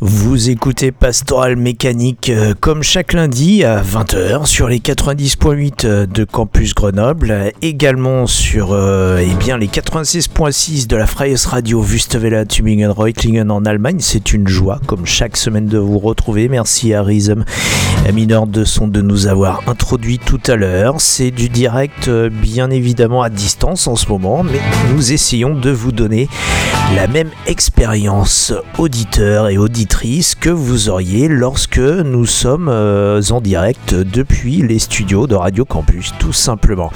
[0.00, 6.22] Vous écoutez Pastoral Mécanique euh, comme chaque lundi à 20h sur les 90.8 euh, de
[6.22, 12.90] Campus Grenoble, également sur euh, eh bien, les 86.6 de la Freies Radio Wüstewelle Tübingen
[12.90, 13.98] Reutlingen en Allemagne.
[13.98, 16.48] C'est une joie comme chaque semaine de vous retrouver.
[16.48, 21.00] Merci à et à Mineur de Son de nous avoir introduit tout à l'heure.
[21.00, 24.60] C'est du direct bien évidemment à distance en ce moment, mais
[24.92, 26.28] nous essayons de vous donner
[26.94, 28.43] la même expérience
[28.78, 35.26] auditeurs et auditrices que vous auriez lorsque nous sommes euh, en direct depuis les studios
[35.26, 36.92] de Radio Campus, tout simplement.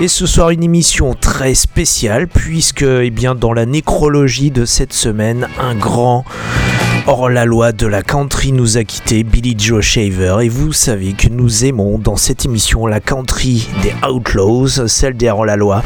[0.00, 4.92] Et ce soir, une émission très spéciale, puisque eh bien, dans la nécrologie de cette
[4.92, 6.24] semaine, un grand
[7.08, 11.14] Hors la loi de la country nous a quitté Billy Joe Shaver et vous savez
[11.14, 15.82] que nous aimons dans cette émission la country des Outlaws, celle des hors la loi.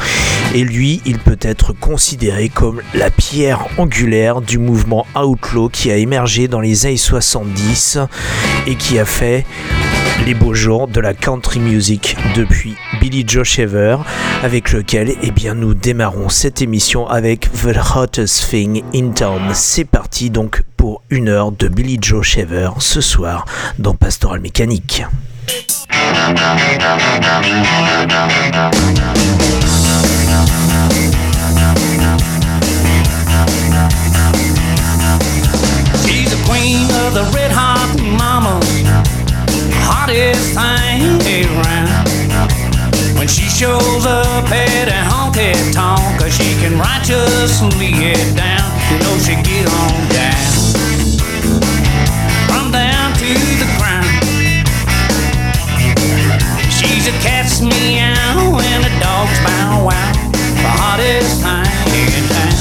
[0.54, 5.96] Et lui, il peut être considéré comme la pierre angulaire du mouvement Outlaw qui a
[5.96, 7.98] émergé dans les années 70
[8.66, 9.46] et qui a fait
[10.26, 13.98] les beaux jours de la country music depuis Billy Joe Shaver,
[14.42, 19.40] avec lequel eh bien, nous démarrons cette émission avec The Hottest Thing in Town.
[19.54, 23.44] C'est parti donc pour une heure de Billy Joe Shaver ce soir
[23.78, 25.02] dans Pastoral Mécanique.
[40.06, 40.54] hottest
[41.24, 43.18] thing around.
[43.18, 49.18] When she shows up at a honky tonk, she can righteously get down, you know
[49.18, 50.55] she get on down.
[57.56, 60.12] Cat's meow and a dog's bow wow.
[60.60, 61.40] The hottest
[61.88, 62.52] thing in town.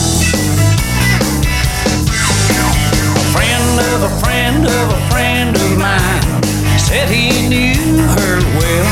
[3.11, 6.43] A friend of a friend of a friend of mine
[6.79, 8.87] Said he knew her well.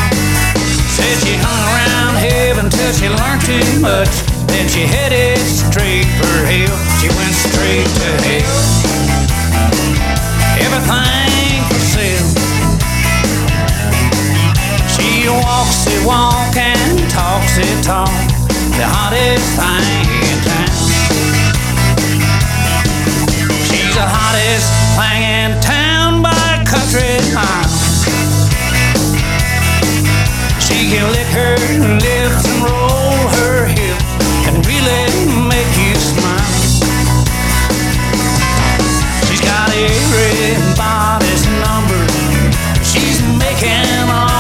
[0.92, 4.12] Said she hung around heaven till she learned too much.
[4.48, 6.76] Then she headed straight for hell.
[7.00, 8.52] She went straight to hell.
[10.60, 12.43] Everything for sale.
[15.24, 18.12] She walks it walk and talks it talk.
[18.76, 20.68] The hottest thing in town.
[23.64, 24.68] She's the hottest
[25.00, 27.72] thing in town by country mile.
[30.60, 31.56] She can lick her
[32.04, 33.96] lips and roll her hip
[34.52, 35.08] and really
[35.48, 36.52] make you smile.
[39.32, 42.12] She's got everybody's number.
[42.84, 44.33] She's making all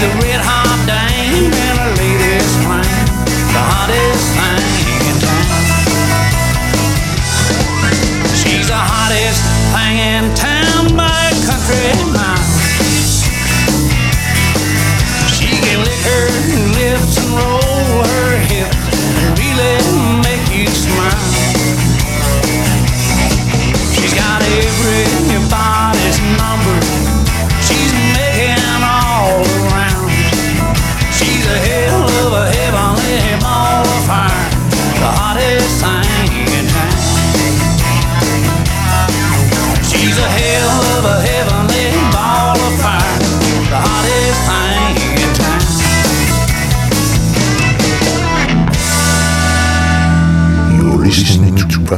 [0.00, 3.08] the red hot dame and a lady's flame,
[3.52, 5.46] the hottest thing in town.
[8.36, 9.40] She's the hottest
[9.72, 12.05] thing in town, by country.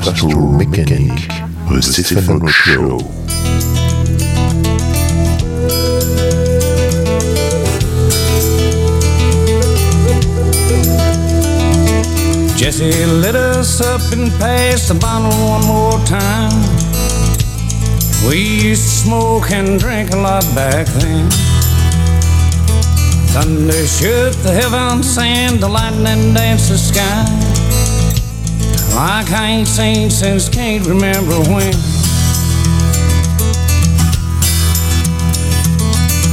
[0.00, 1.28] Pastor Mécanique,
[1.68, 2.98] The Stephen Show.
[12.56, 16.52] Jesse lit us up and passed the bottle one more time.
[18.28, 21.28] We used to smoke and drink a lot back then.
[23.34, 27.37] Thunder shook the heavens and the lightning danced the sky.
[29.00, 31.70] I ain't seen since can't remember when.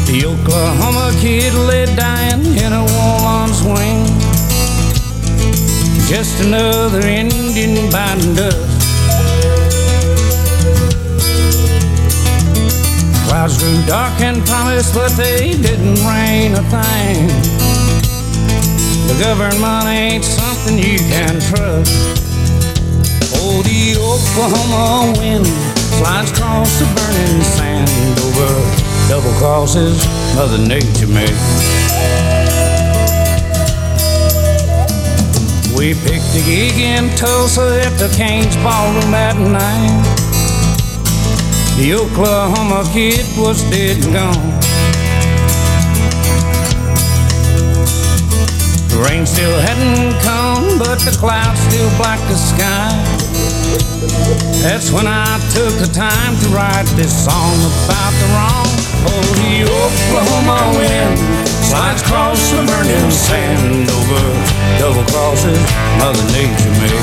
[0.09, 4.07] The Oklahoma kid lay dying in a woman's wing.
[6.09, 8.81] Just another Indian biting dust.
[13.27, 17.27] Clouds grew dark and promised, but they didn't rain a thing.
[19.05, 22.14] The government ain't something you can trust.
[24.37, 30.05] Oklahoma wind slides across the burning sand over double crosses
[30.35, 31.29] Mother Nature made.
[35.73, 40.03] We picked a gig in Tulsa at the Cain's Ballroom at night.
[41.77, 44.54] The Oklahoma kid was dead and gone.
[48.95, 52.95] The rain still hadn't come, but the clouds still blocked the sky.
[54.63, 58.71] That's when I took the time to write this song about the wrong.
[59.03, 61.19] Oh, the Oklahoma wind
[61.59, 64.23] slides across the burning sand over
[64.79, 65.59] double crosses
[65.99, 66.95] Mother Nature made.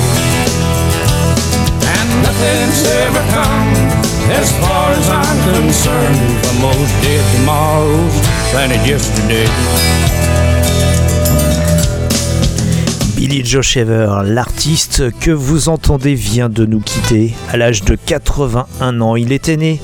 [1.77, 3.69] And nothing's ever come
[4.33, 8.17] as far as I'm concerned from those dead tomorrows
[8.49, 10.42] planted yesterday.
[13.23, 19.01] Billy Joe Shaver, l'artiste que vous entendez, vient de nous quitter à l'âge de 81
[19.01, 19.15] ans.
[19.15, 19.81] Il était né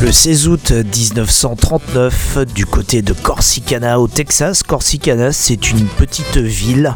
[0.00, 4.62] le 16 août 1939 du côté de Corsicana au Texas.
[4.62, 6.94] Corsicana, c'est une petite ville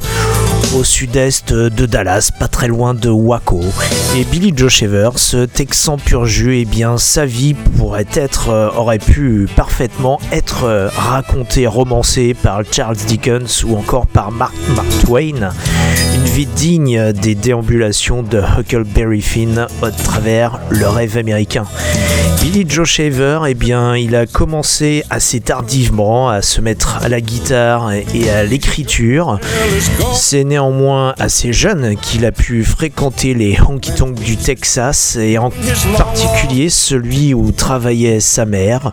[0.74, 3.60] au sud-est de Dallas, pas très loin de Waco.
[4.16, 8.70] Et Billy Joe Shaver, ce Texan pur jus, eh bien sa vie pourrait être, euh,
[8.76, 14.88] aurait pu parfaitement être euh, racontée, romancée par Charles Dickens ou encore par Mark, Mark
[15.04, 15.50] Twain.
[16.14, 21.66] Une vie digne des déambulations de Huckleberry Finn à travers le rêve américain.
[22.42, 27.20] Billy Joe Shaver, eh bien, il a commencé assez tardivement à se mettre à la
[27.20, 29.38] guitare et à l'écriture.
[30.12, 35.50] C'est néanmoins assez jeune qu'il a pu fréquenter les honky tonks du Texas et en
[35.96, 38.90] particulier celui où travaillait sa mère.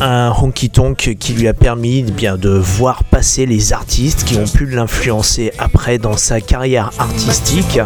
[0.00, 4.36] Un honky tonk qui lui a permis eh bien, de voir passer les artistes qui
[4.36, 7.78] ont pu l'influencer après dans sa carrière artistique.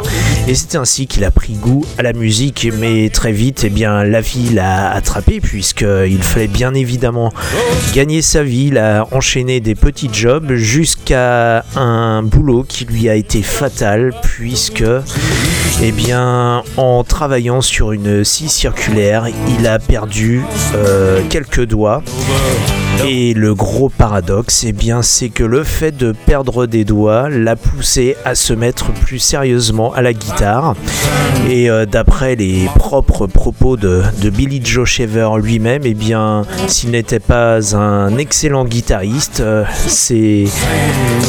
[0.48, 4.04] Et c'est ainsi qu'il a pris goût à la musique, mais très vite, eh bien,
[4.04, 7.32] la vie l'a attrapé puisqu'il fallait bien évidemment
[7.94, 8.66] gagner sa vie.
[8.68, 14.84] Il a enchaîné des petits jobs jusqu'à un boulot qui lui a été fatal puisque,
[15.82, 19.26] eh bien, en travaillant sur une scie circulaire,
[19.58, 20.42] il a perdu
[20.74, 22.02] euh, quelques doigts.
[23.06, 27.56] Et le gros paradoxe, eh bien, c'est que le fait de perdre des doigts l'a
[27.56, 30.74] poussé à se mettre plus sérieusement à la guitare.
[31.48, 36.92] Et euh, d'après les propres propos de, de Billy Joe Shaver lui-même, eh bien, s'il
[36.92, 40.46] n'était pas un excellent guitariste, euh, ses,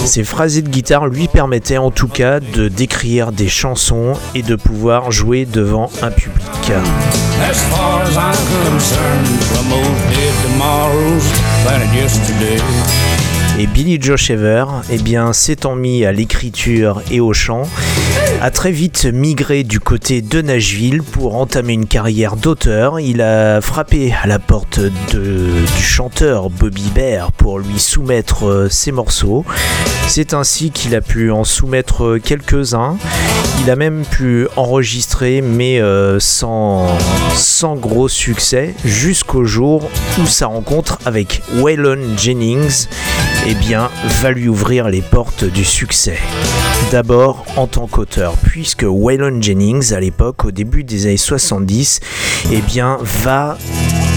[0.06, 4.56] ses phrasés de guitare lui permettaient en tout cas de décrire des chansons et de
[4.56, 6.46] pouvoir jouer devant un public.
[7.42, 9.28] As far as I'm concerned,
[13.60, 17.64] Et Billy Joe Shaver, eh bien, s'étant mis à l'écriture et au chant,
[18.42, 23.00] a très vite migré du côté de Nashville pour entamer une carrière d'auteur.
[23.00, 28.92] Il a frappé à la porte du chanteur Bobby Bear pour lui soumettre euh, ses
[28.92, 29.46] morceaux.
[30.08, 32.98] C'est ainsi qu'il a pu en soumettre quelques-uns.
[33.62, 36.98] Il a même pu enregistrer, mais euh, sans,
[37.76, 39.90] gros succès, jusqu'au jour
[40.22, 42.88] où sa rencontre avec Waylon Jennings
[43.48, 43.56] eh
[44.22, 46.20] va lui ouvrir les portes du succès.
[46.92, 52.00] D'abord en tant qu'auteur, puisque Waylon Jennings, à l'époque, au début des années 70,
[52.52, 53.58] eh bien, va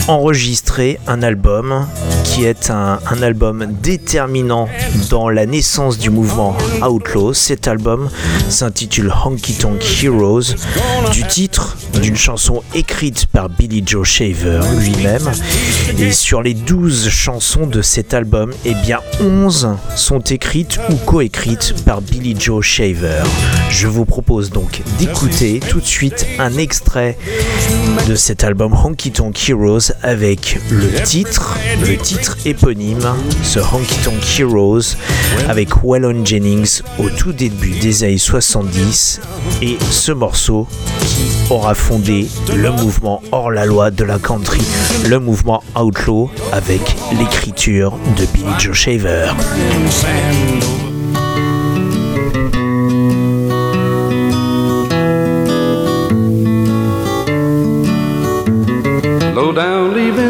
[0.07, 1.87] enregistré un album
[2.25, 4.69] qui est un, album déterminant
[5.11, 7.33] dans la naissance du mouvement Outlaw.
[7.33, 8.11] Cet album
[8.49, 10.55] s'intitule Honky Tonk Heroes,
[11.12, 15.31] du titre d'une chanson écrite par Billy Joe Shaver lui-même.
[15.99, 21.75] Et sur les 12 chansons de cet album, eh bien 11 sont écrites ou coécrites
[21.85, 23.23] par Billy Joe Shaver.
[23.71, 27.17] Je vous propose donc d'écouter tout de suite un extrait
[28.07, 34.40] de cet album Honky Tonk Heroes avec le titre, le titre éponyme, ce Honky Tonk
[34.40, 34.97] Heroes
[35.49, 39.21] avec Waylon Jennings au tout début des années 70
[39.62, 40.66] et ce morceau
[41.00, 44.62] qui aura fondé le mouvement hors la loi de la country,
[45.09, 46.80] le mouvement outlaw avec
[47.18, 49.33] l'écriture de Billy Joe Shaver.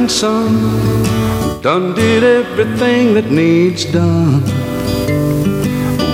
[0.08, 4.42] Low down done did everything that needs done.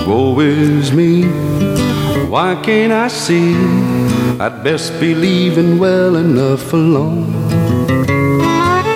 [0.05, 1.23] Woe is me,
[2.27, 3.55] why can't I see?
[4.37, 7.31] I'd best be leaving well enough alone.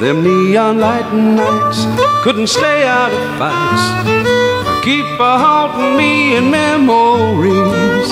[0.01, 1.85] Them neon light nights
[2.23, 3.85] couldn't stay out of fights.
[4.83, 8.09] Keep a haunting me in memories.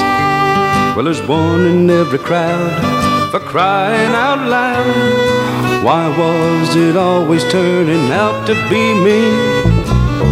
[0.96, 5.47] Well, there's one in every crowd for crying out loud.
[5.84, 9.22] Why was it always turning out to be me?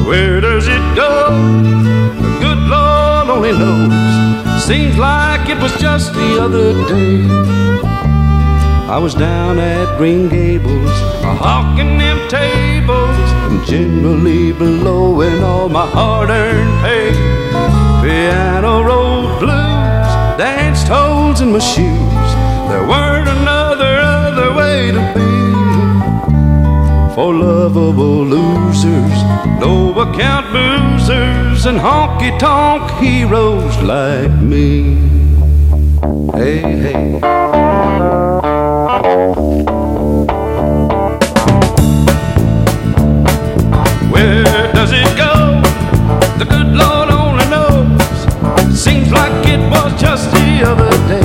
[0.07, 1.31] Where does it go?
[2.21, 4.63] The good Lord only knows.
[4.63, 7.23] Seems like it was just the other day.
[8.87, 10.91] I was down at Green Gables,
[11.23, 17.11] hawking them tables, and generally blowing all my hard-earned pay.
[18.01, 22.31] Piano rolled blues, danced holes in my shoes.
[22.69, 23.04] There weren't
[27.15, 29.23] For lovable losers,
[29.61, 34.95] no account boozers, and honky tonk heroes like me.
[36.33, 37.11] Hey, hey.
[44.11, 45.61] Where does it go?
[46.37, 48.77] The good Lord only knows.
[48.77, 51.24] Seems like it was just the other day.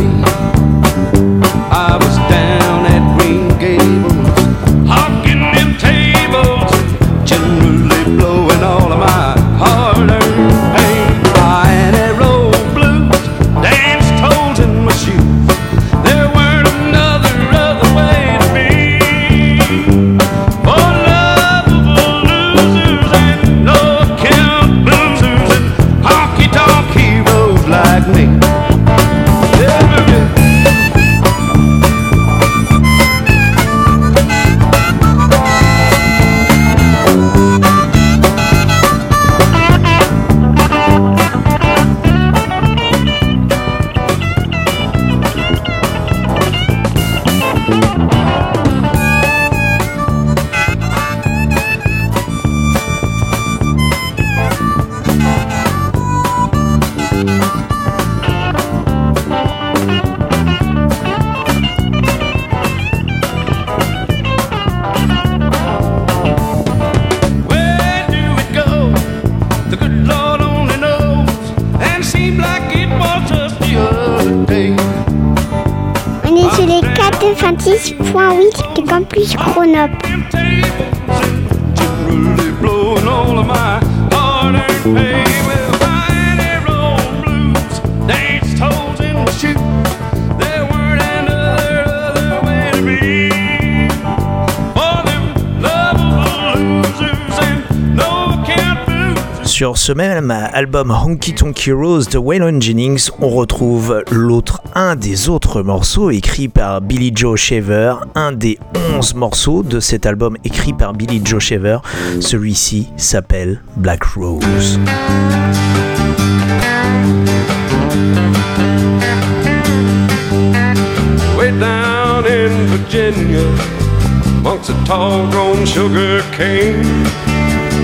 [99.60, 105.28] Sur ce même album Honky Tonk Heroes de Waylon Jennings, on retrouve l'autre, un des
[105.28, 108.58] autres morceaux écrits par Billy Joe Shaver, un des
[108.96, 111.76] 11 morceaux de cet album écrit par Billy Joe Shaver.
[112.20, 114.78] Celui-ci s'appelle Black Rose.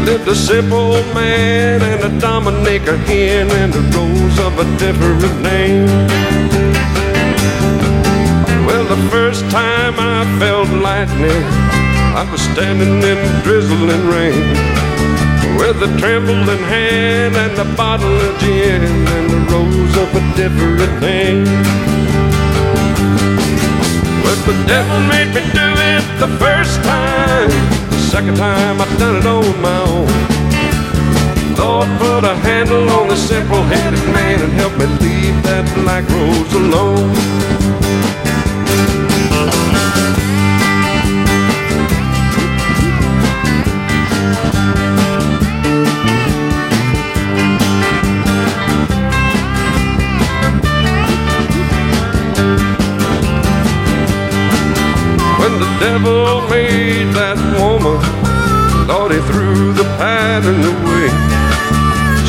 [0.07, 5.87] Lived a simple man and a Dominica hen and a rose of a different name.
[8.67, 11.43] Well, the first time I felt lightning,
[12.15, 14.47] I was standing in drizzling rain.
[15.59, 18.83] With a trembling hand and a bottle of gin
[19.17, 21.45] and a rose of a different name.
[24.23, 27.86] Well, the devil made me do it the first time.
[28.17, 30.09] Second time I've done it on my own.
[31.59, 36.53] Lord, put a handle on the simple-headed man and help me leave that black rose
[36.55, 37.66] alone.
[60.47, 61.09] Pattern away.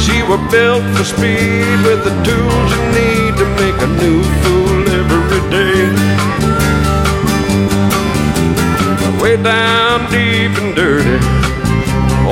[0.03, 4.81] She were built for speed with the tools you need to make a new fool
[5.01, 5.85] every day.
[9.21, 11.17] Way down deep and dirty,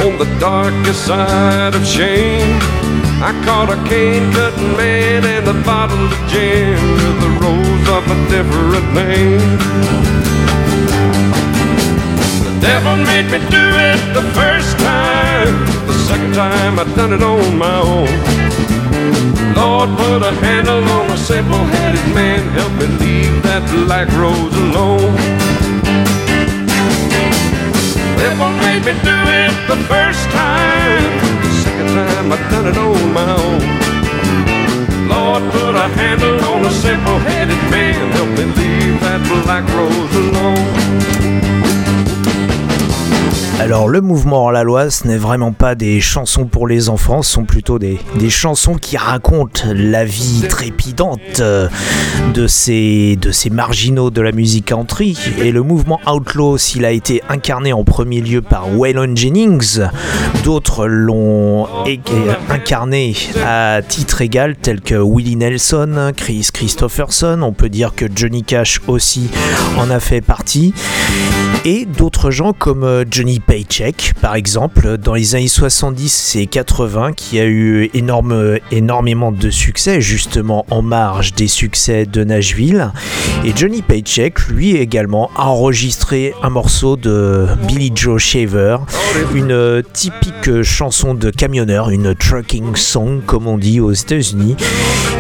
[0.04, 2.60] on the darkest side of shame.
[3.22, 8.04] I caught a cane cutting man and a bottle of gin with a rose of
[8.16, 9.58] a different name.
[12.46, 15.75] The devil made me do it the first time.
[16.08, 18.08] Second time I done it on my own.
[19.58, 22.42] Lord, put a handle on a simple-headed man.
[22.54, 25.16] Help me leave that black rose alone.
[28.22, 31.10] Devil made me do it the first time.
[31.66, 33.64] Second time I done it on my own.
[35.10, 38.12] Lord, put a handle on a simple-headed man.
[38.12, 40.86] Help me leave that black rose alone.
[43.60, 47.32] Alors le mouvement La Loi, ce n'est vraiment pas des chansons pour les enfants, ce
[47.32, 51.70] sont plutôt des, des chansons qui racontent la vie trépidante euh,
[52.34, 55.18] de ces, de ces marginaux de la musique country.
[55.40, 59.80] Et le mouvement Outlaw, s'il a été incarné en premier lieu par Waylon Jennings,
[60.44, 61.68] d'autres l'ont
[62.50, 63.16] incarné
[63.46, 68.82] à titre égal, tels que Willie Nelson, Chris Christopherson, on peut dire que Johnny Cash
[68.88, 69.30] aussi
[69.78, 70.74] en a fait partie
[71.66, 77.14] et d'autres gens comme euh, Johnny Paycheck par exemple dans les années 70 et 80
[77.14, 82.92] qui a eu énorme, énormément de succès justement en marge des succès de Nashville.
[83.44, 88.78] Et Johnny Paycheck lui également a enregistré un morceau de Billy Joe Shaver
[89.34, 94.56] une typique chanson de camionneur une trucking song comme on dit aux États-Unis.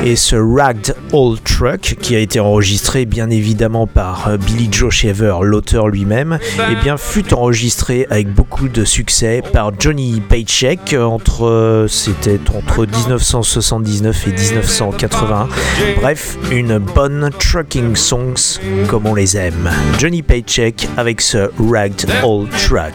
[0.04, 5.38] Et ce Ragged Old Truck qui a été enregistré bien évidemment par Billy Joe Shaver
[5.42, 6.40] l'auteur lui-même
[6.72, 12.86] eh bien fut enregistré avec beaucoup de succès par Johnny Paycheck entre euh, c'était entre
[12.86, 15.49] 1979 et 1981
[15.97, 19.69] bref une bonne trucking songs comme on les aime.
[19.99, 22.93] Johnny Paycheck avec ce Ragged Old Truck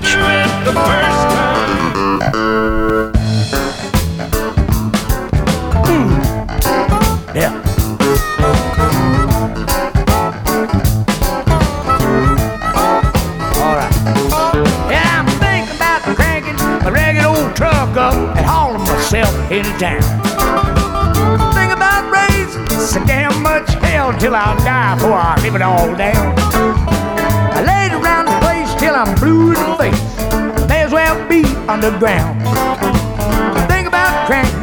[19.50, 20.00] into town.
[21.54, 25.96] Think about raising so damn much hell till I die before I live it all
[25.96, 26.34] down.
[26.38, 30.68] I laid around the place till I'm blue in the face.
[30.68, 32.40] May as well be underground.
[33.66, 34.54] Think about cranking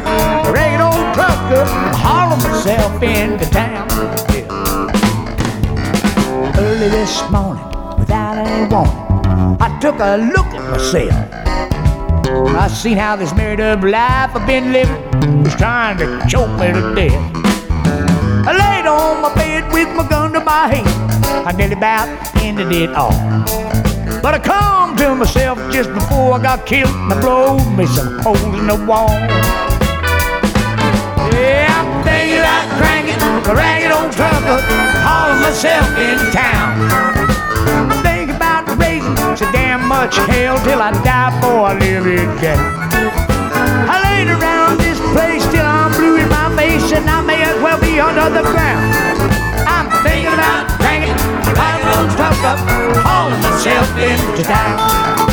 [0.48, 3.86] a ragged old truck up and hauling myself into town.
[4.32, 4.48] Yeah.
[6.58, 7.62] Early this morning,
[7.98, 8.96] without any warning,
[9.60, 11.57] I took a look at myself.
[12.30, 16.72] I seen how this married up life I've been living was trying to choke me
[16.72, 17.32] to death.
[18.46, 20.86] I laid on my bed with my gun to my head.
[21.46, 23.12] I nearly about ended it all.
[24.20, 28.18] But I come to myself just before I got killed and I blowed me some
[28.18, 29.08] holes in the wall.
[31.32, 34.60] Yeah, I'm thinking about cranking a ragged old truck up,
[35.00, 37.37] hauling myself in town.
[39.68, 42.58] Damn much hell till I die before I live it.
[43.92, 47.60] I laid around this place till I'm blue in my face and I may as
[47.60, 48.88] well be under the ground.
[49.68, 52.58] I'm thinking about a ragged old truck up,
[53.04, 55.27] hauling myself into town.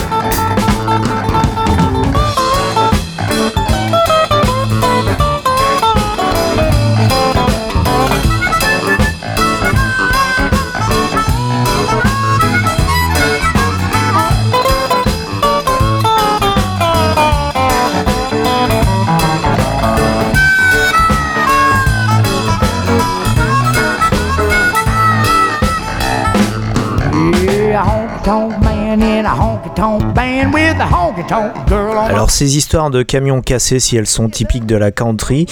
[32.10, 35.46] Alors ces histoires de camions cassés, si elles sont typiques de la country,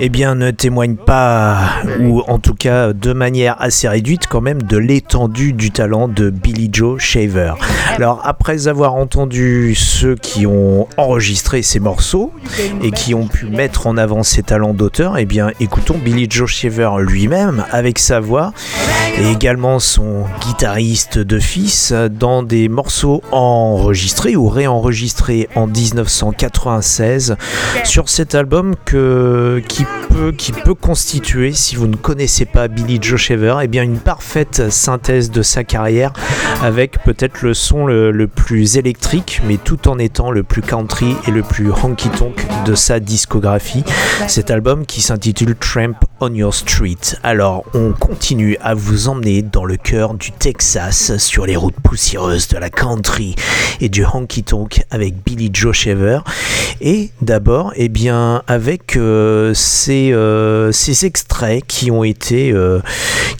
[0.00, 1.58] eh bien ne témoignent pas,
[2.00, 6.30] ou en tout cas de manière assez réduite quand même, de l'étendue du talent de
[6.30, 7.54] Billy Joe Shaver.
[7.96, 12.32] Alors après avoir entendu ceux qui ont enregistré ces morceaux
[12.82, 16.50] et qui ont pu mettre en avant ses talents d'auteur, eh bien écoutons Billy Joe
[16.50, 18.52] Shaver lui-même avec sa voix
[19.18, 27.36] et également son guitariste de fils dans des morceaux enregistrés ou réenregistrés en 1996
[27.84, 32.98] sur cet album que, qui, peut, qui peut constituer, si vous ne connaissez pas Billy
[33.00, 36.12] Joe Shaver, eh bien une parfaite synthèse de sa carrière
[36.62, 41.14] avec peut-être le son le, le plus électrique mais tout en étant le plus country
[41.26, 43.84] et le plus honky-tonk de sa discographie.
[44.28, 46.96] Cet album qui s'intitule Tramp on Your Street.
[47.22, 52.48] Alors on continue à vous emmener dans le cœur du Texas sur les routes poussiéreuses
[52.48, 52.70] de la
[53.80, 56.20] et du honky tonk avec Billy Joe Shaver.
[56.80, 62.80] Et d'abord eh bien avec euh, ces, euh, ces extraits qui ont été euh,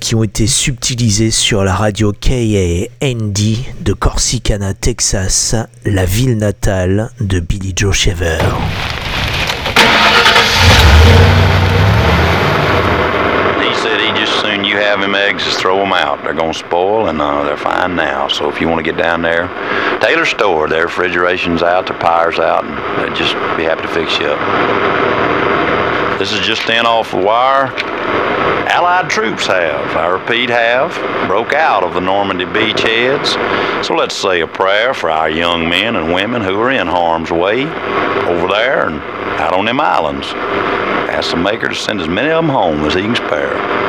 [0.00, 3.38] qui ont été subtilisés sur la radio KAND
[3.80, 5.54] de Corsicana Texas
[5.85, 8.38] la ville natale de Billy Joe Shaver
[14.26, 16.22] just soon you have them eggs, just throw them out.
[16.22, 18.28] They're gonna spoil, and uh, they're fine now.
[18.28, 19.48] So if you want to get down there,
[20.00, 24.18] Taylor Store, their refrigeration's out, their power's out, and they'd just be happy to fix
[24.18, 26.18] you up.
[26.18, 27.66] This is just in off the wire.
[28.68, 30.92] Allied troops have, I repeat, have
[31.28, 33.84] broke out of the Normandy beachheads.
[33.84, 37.30] So let's say a prayer for our young men and women who are in harm's
[37.30, 39.00] way over there and
[39.40, 40.26] out on them islands.
[41.08, 43.86] Ask the Maker to send as many of them home as he can spare.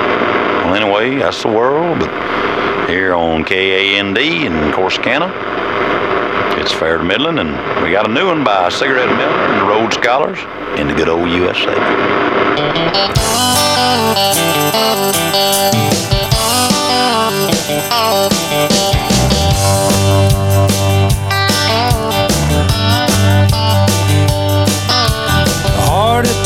[0.67, 5.31] Well, anyway, that's the world, but here on KAND in Corsicana,
[6.59, 7.51] it's fair to Midland, and
[7.81, 10.39] we got a new one by Cigarette Miller and Rhodes Scholars
[10.77, 11.73] in the good old USA.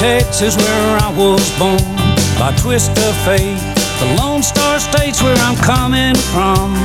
[0.02, 1.78] Texas where I was born
[2.40, 3.61] by twist of fate.
[4.92, 6.76] State's where I'm coming from.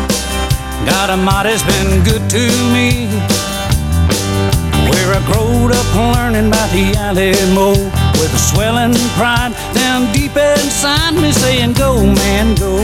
[0.87, 3.11] God Almighty's been good to me.
[4.87, 7.73] Where I growed up learning about the Alamo
[8.19, 12.79] with a swelling pride down deep inside me saying, Go, man, go.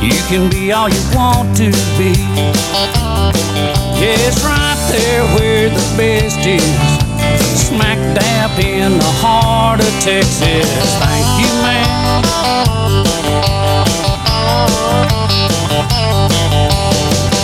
[0.00, 2.16] You can be all you want to be.
[4.00, 6.64] Yeah, it's right there where the best is.
[7.68, 10.64] Smack dab in the heart of Texas.
[10.96, 13.39] Thank you, man.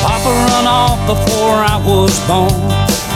[0.02, 2.52] Papa run off before I was born.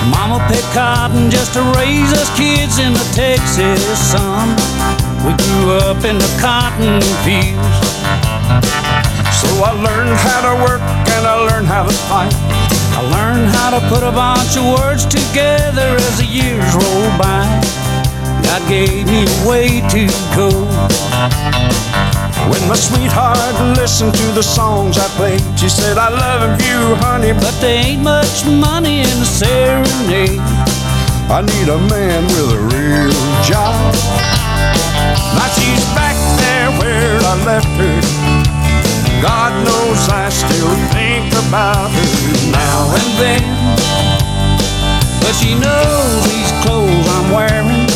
[0.08, 3.82] Mama picked cotton just to raise us kids in the Texas
[4.12, 4.56] sun.
[5.24, 7.80] We grew up in the cotton fields.
[9.40, 12.32] So I learned how to work and I learned how to fight.
[12.96, 17.44] I learned how to put a bunch of words together as the years rolled by.
[18.42, 21.89] God gave me a way to go.
[22.48, 27.32] When my sweetheart listened to the songs I played, she said, I love you, honey,
[27.32, 30.40] but there ain't much money in the serenade.
[31.28, 33.12] I need a man with a real
[33.44, 33.76] job.
[35.36, 37.98] Now she's back there where I left her.
[39.22, 43.44] God knows I still think about her now and then.
[45.20, 47.86] But she knows these clothes I'm wearing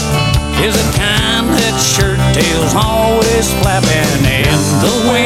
[0.62, 4.03] is the kind that shirt tails always flapping
[5.06, 5.18] I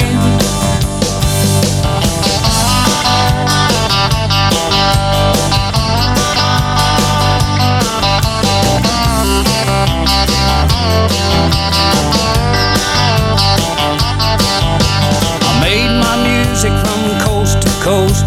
[15.62, 18.25] made my music from coast to coast,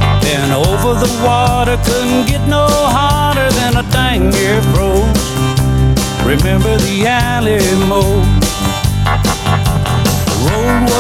[0.54, 1.78] over the water.
[1.84, 4.32] Couldn't get no hotter than a dang
[4.74, 5.28] froze.
[6.26, 8.41] Remember the Alamo?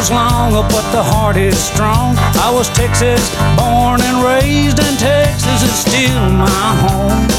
[0.01, 2.17] Was long, but the heart is strong.
[2.41, 3.21] I was Texas
[3.53, 7.29] born and raised, and Texas is still my home.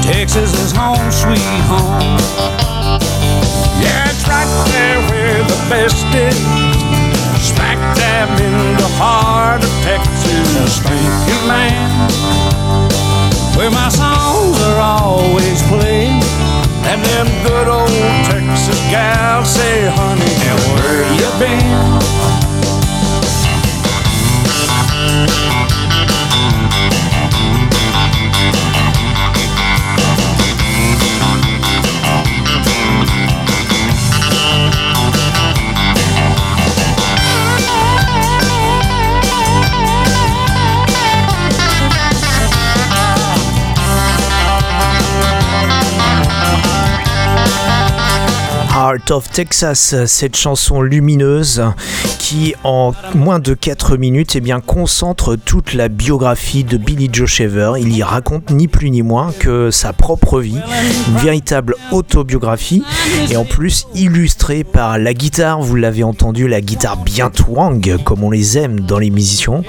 [0.00, 2.16] Texas is home, sweet home.
[3.76, 6.40] Yeah, it's right there where the best is.
[7.44, 10.80] Smack dab in the heart of Texas.
[10.80, 11.90] Thank you, man.
[13.52, 16.24] Where my songs are always played.
[16.88, 17.90] And them good old
[18.32, 21.90] Texas gals say, honey, now where you been?
[48.90, 51.62] Heart of Texas, cette chanson lumineuse
[52.64, 57.72] en moins de 4 minutes eh bien, concentre toute la biographie de Billy Joe Shaver.
[57.80, 60.58] Il y raconte ni plus ni moins que sa propre vie,
[61.08, 62.82] une véritable autobiographie
[63.30, 68.22] et en plus illustrée par la guitare, vous l'avez entendu, la guitare bien twang comme
[68.22, 69.62] on les aime dans les musiciens,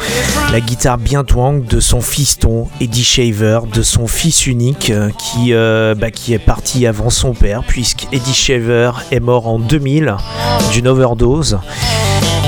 [0.52, 5.96] la guitare bien twang de son fiston Eddie Shaver, de son fils unique qui, euh,
[5.96, 10.16] bah, qui est parti avant son père puisque Eddie Shaver est mort en 2000
[10.72, 11.60] d'une overdose.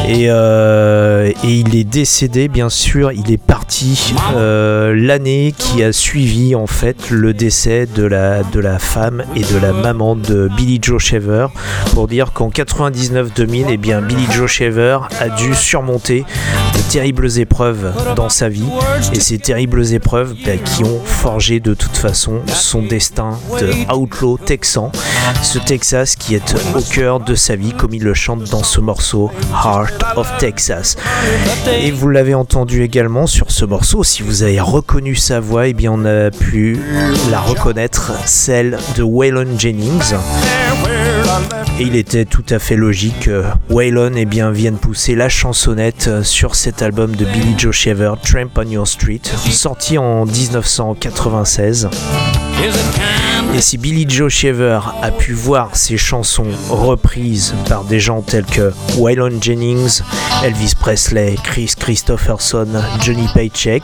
[0.06, 5.94] Et, euh, et, il est décédé, bien sûr, il est parti euh, l'année qui a
[5.94, 10.50] suivi en fait le décès de la, de la femme et de la maman de
[10.58, 11.48] Billy Joe Shaver
[11.94, 16.26] pour dire qu'en 99-2000, eh bien Billy Joe Shaver a dû surmonter
[16.74, 18.68] de terribles épreuves dans sa vie.
[19.14, 24.38] Et ces terribles épreuves bah, qui ont forgé de toute façon son destin de outlaw
[24.38, 24.92] texan,
[25.42, 28.82] ce Texas qui est au cœur de sa vie comme il le chante dans ce
[28.82, 30.96] morceau Heart of Texas.
[31.82, 35.74] Et vous l'avez entendu également sur ce morceau, si vous avez reconnu sa voix, eh
[35.74, 36.80] bien on a pu
[37.32, 40.14] la reconnaître, celle de Waylon Jennings.
[41.80, 46.24] Et il était tout à fait logique que Waylon eh bien, vienne pousser la chansonnette
[46.24, 51.90] sur cet album de Billy Joe Shaver, Tramp on Your Street, sorti en 1996.
[53.56, 58.46] Et si Billy Joe Shaver a pu voir ses chansons reprises par des gens tels
[58.46, 60.02] que Waylon Jennings,
[60.44, 62.68] Elvis Presley, Chris Christopherson,
[63.00, 63.84] Johnny Paycheck,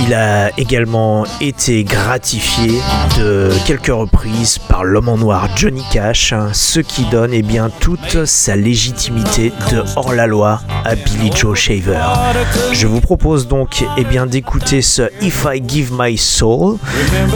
[0.00, 2.80] il a également été gratifié
[3.18, 8.24] de quelques reprises par l'homme en noir Johnny Cash, ce qui donne eh bien, toute
[8.24, 12.00] sa légitimité de hors-la-loi à Billy Joe Shaver.
[12.72, 16.76] Je vous propose donc eh bien, d'écouter ce If I Give My Soul,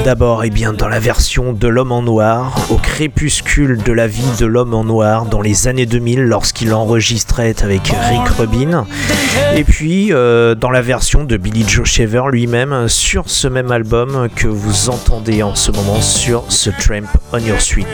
[0.04, 4.22] d'abord eh bien, dans la version de l'homme en noir, au crépuscule de la vie
[4.38, 8.86] de l'homme en noir dans les années 2000 lorsqu'il enregistrait avec Rick Rubin,
[9.54, 12.51] et puis euh, dans la version de Billy Joe Shaver lui-même
[12.88, 17.58] sur ce même album que vous entendez en ce moment sur ce Tramp on Your
[17.58, 17.86] Suite.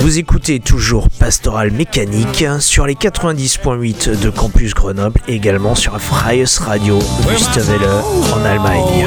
[0.00, 6.44] Vous écoutez toujours Pastoral Mécanique sur les 90.8 de Campus Grenoble et également sur Freies
[6.60, 7.88] Radio Wüstewelle
[8.34, 9.06] en Allemagne.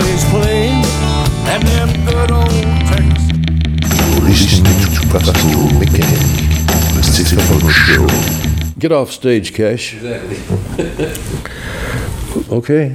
[8.80, 9.98] Get off stage, Cash.
[12.50, 12.94] okay.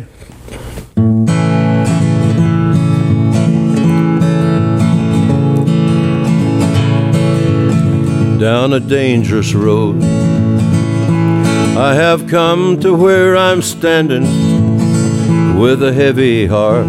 [8.46, 10.04] Down a dangerous road,
[11.76, 14.22] I have come to where I'm standing
[15.58, 16.86] with a heavy heart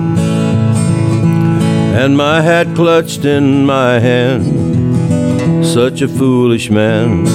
[1.98, 5.66] and my hat clutched in my hand.
[5.66, 7.26] Such a foolish man.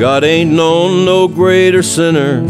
[0.00, 2.42] God ain't known no greater sinner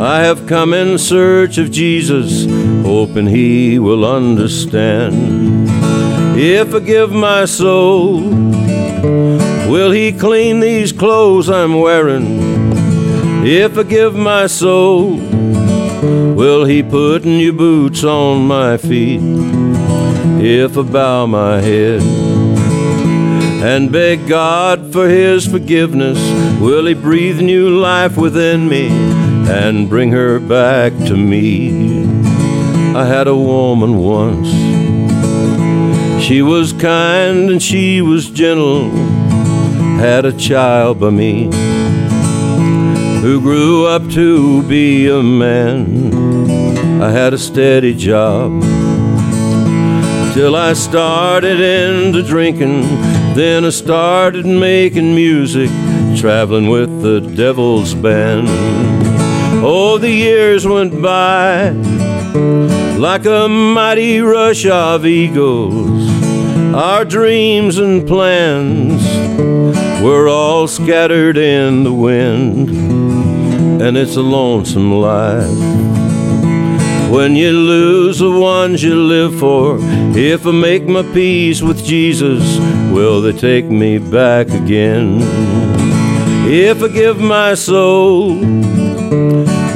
[0.00, 2.46] I have come in search of Jesus,
[2.86, 5.68] hoping he will understand.
[6.38, 8.48] If I give my soul,
[9.68, 12.38] will he clean these clothes I'm wearing?
[13.46, 15.16] If I give my soul,
[16.34, 19.20] will he put new boots on my feet?
[20.40, 22.02] If I bow my head
[23.62, 26.18] and beg God for his forgiveness,
[26.60, 29.18] will he breathe new life within me?
[29.48, 32.04] and bring her back to me.
[32.94, 34.48] I had a woman once.
[36.22, 38.90] She was kind and she was gentle,
[39.98, 41.50] had a child by me
[43.20, 47.02] who grew up to be a man.
[47.02, 48.62] I had a steady job
[50.34, 52.82] till I started into drinking.
[53.34, 55.68] Then I started making music,
[56.16, 58.46] traveling with the devil's band.
[59.64, 61.70] Oh, the years went by
[62.98, 66.08] like a mighty rush of eagles.
[66.72, 69.02] Our dreams and plans
[70.02, 72.70] were all scattered in the wind,
[73.82, 75.48] and it's a lonesome life.
[77.10, 79.78] When you lose the ones you live for,
[80.16, 82.58] if I make my peace with Jesus,
[82.92, 85.18] will they take me back again?
[86.50, 88.34] If I give my soul,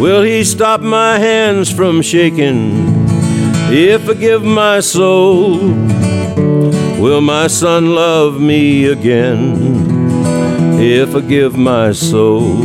[0.02, 2.72] Will he stop my hands from shaking?
[3.70, 5.58] If I give my soul,
[6.98, 10.01] will my son love me again?
[10.84, 12.56] If I give my soul,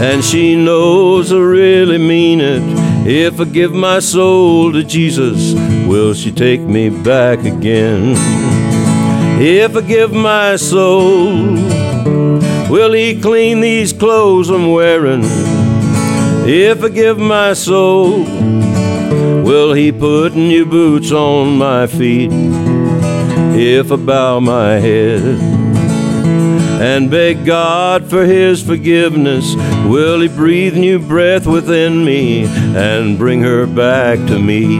[0.00, 2.62] and she knows I really mean it.
[3.04, 5.54] If I give my soul to Jesus,
[5.88, 8.14] will she take me back again?
[9.42, 11.56] If I give my soul,
[12.70, 15.22] will He clean these clothes I'm wearing?
[16.46, 18.22] If I give my soul,
[19.42, 22.30] will He put new boots on my feet?
[23.60, 25.67] If I bow my head,
[26.80, 29.54] and beg God for His forgiveness?
[29.86, 32.44] Will He breathe new breath within me
[32.76, 34.78] and bring her back to me?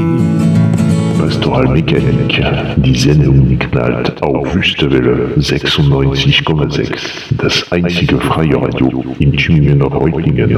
[1.18, 2.40] Pastoral Mechanik,
[2.76, 10.56] die Sendung knallt auf Wüstewelle 96,6, das einzige freie Radio in Tübingen Reutlingen.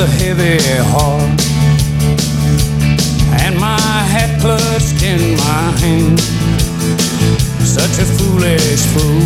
[0.00, 0.56] A heavy
[0.94, 1.40] heart
[3.44, 3.76] and my
[4.08, 6.18] hat clutched in my hand.
[7.60, 9.20] Such a foolish fool.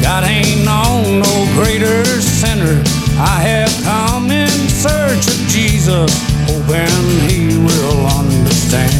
[0.00, 2.78] God ain't known no greater sinner.
[3.18, 6.10] I have come in search of Jesus,
[6.46, 8.94] oh, hoping he will understand.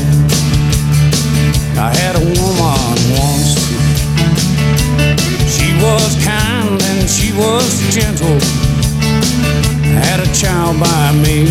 [1.79, 3.55] I had a woman once.
[5.55, 8.62] She was kind and she was gentle.
[9.95, 11.47] Had a child by me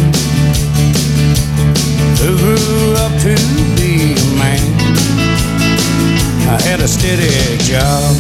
[2.22, 3.36] who grew up to
[3.78, 4.62] be a man.
[6.50, 8.18] I had a steady job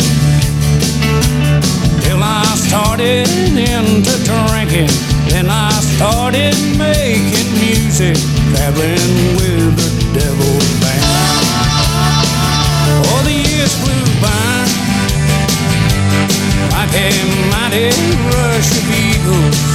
[2.01, 4.89] till I started into drinking.
[5.29, 8.17] Then I started making music,
[8.53, 11.03] traveling with the devil's band.
[13.10, 14.51] Oh, the years flew by
[16.73, 17.12] like a
[17.51, 17.89] mighty
[18.29, 19.70] rush of eagles.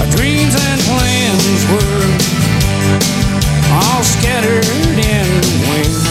[0.00, 2.04] Our dreams and plans were
[3.70, 4.66] all scattered
[4.98, 6.04] in the wind.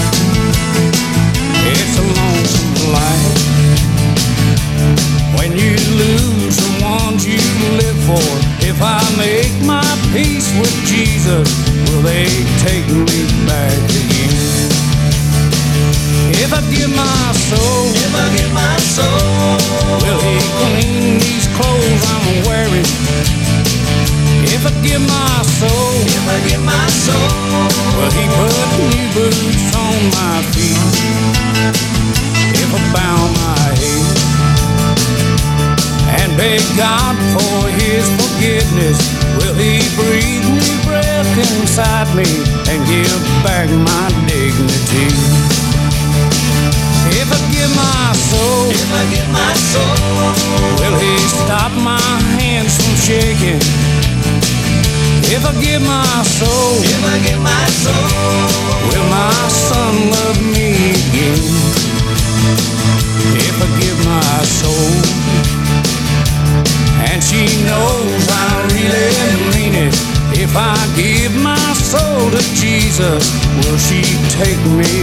[1.68, 3.38] It's a lonesome life
[5.38, 7.44] when you lose the ones you
[7.82, 8.28] live for.
[8.64, 11.48] If I make my peace with Jesus,
[11.90, 12.28] will they
[12.64, 14.72] take me back again?
[16.40, 19.58] If I give my soul, if I give my soul,
[20.04, 23.43] will He clean these clothes I'm wearing?
[24.54, 27.30] If I give my soul, if I give my soul,
[27.98, 28.54] will He put
[28.94, 30.78] new boots on my feet?
[32.62, 34.18] If I bow my head
[36.22, 39.02] and beg God for His forgiveness,
[39.42, 42.30] will He breathe new breath inside me
[42.70, 44.33] and give back my dignity?
[73.04, 75.03] Will she take me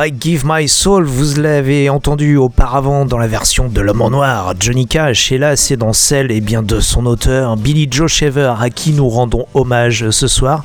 [0.00, 4.54] I Give My Soul, vous l'avez entendu auparavant dans la version de L'Homme en Noir,
[4.60, 8.54] Johnny Cash, et là c'est dans celle et bien, de son auteur, Billy Joe Shaver,
[8.60, 10.62] à qui nous rendons hommage ce soir.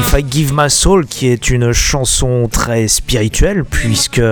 [0.00, 4.22] If I Give My Soul, qui est une chanson très spirituelle, puisque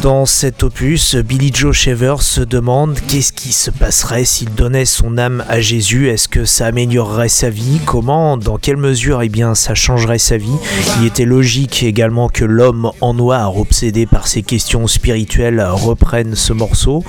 [0.00, 5.18] dans cet opus, Billy Joe Shaver se demande qu'est-ce qui se passerait s'il donnait son
[5.18, 9.56] âme à Jésus, est-ce que ça améliorerait sa vie, comment, dans quelle mesure eh bien,
[9.56, 10.56] ça changerait sa vie?
[11.00, 16.52] Il était logique également que l'homme en noir, obsédé par ces questions spirituelles, reprenne ce
[16.52, 17.04] morceau.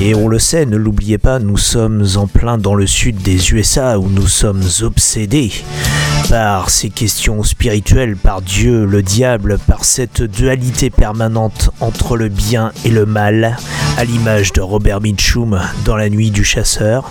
[0.00, 3.52] Et on le sait, ne l'oubliez pas, nous sommes en plein dans le sud des
[3.52, 5.52] USA où nous sommes obsédés
[6.28, 12.72] par ces questions spirituelles, par Dieu, le diable, par cette dualité permanente entre le bien
[12.84, 13.56] et le mal,
[13.96, 17.10] à l'image de Robert Mitchum dans La Nuit du Chasseur.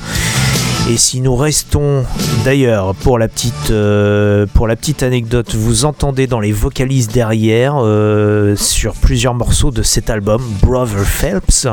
[0.88, 2.05] Et si nous restons
[2.43, 7.73] d'ailleurs pour la petite euh, pour la petite anecdote, vous entendez dans les vocalises derrière
[7.77, 11.67] euh, sur plusieurs morceaux de cet album Brother Phelps,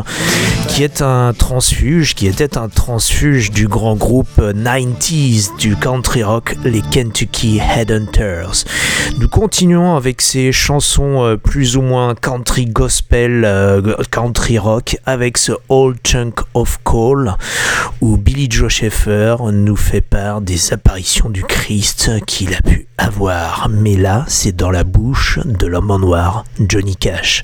[0.68, 6.56] qui est un transfuge, qui était un transfuge du grand groupe 90s du country rock,
[6.64, 8.64] les Kentucky Headhunters.
[9.18, 13.46] Nous continuons avec ces chansons euh, plus ou moins country gospel,
[14.10, 17.36] country rock, avec ce Old Chunk of Coal,
[18.00, 18.72] où Billy Joe
[19.06, 23.68] Nous fait part des apparitions du Christ qu'il a pu avoir.
[23.68, 27.42] Mais là, c'est dans la bouche de l'homme en noir, Johnny Cash.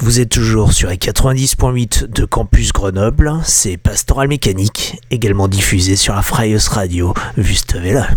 [0.00, 3.32] Vous êtes toujours sur les 90.8 de Campus Grenoble.
[3.44, 7.14] C'est Pastoral Mécanique, également diffusé sur la Freies Radio.
[7.36, 8.08] Juste là.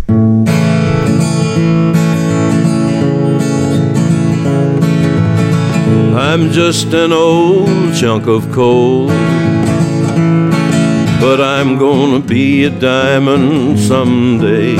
[6.15, 9.11] I'm just an old chunk of coal.
[11.25, 14.75] But I'm gonna be a diamond someday.